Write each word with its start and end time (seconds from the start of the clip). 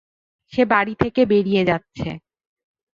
সে 0.53 0.63
বাড়ি 0.65 0.93
থেকে 0.95 1.21
বেরিয়ে 1.25 1.63
যাচ্ছে। 1.65 2.09